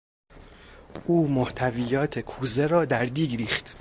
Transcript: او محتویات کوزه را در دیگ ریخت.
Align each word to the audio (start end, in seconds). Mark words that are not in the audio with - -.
او 1.07 1.27
محتویات 1.27 2.19
کوزه 2.19 2.67
را 2.67 2.85
در 2.85 3.05
دیگ 3.05 3.35
ریخت. 3.35 3.69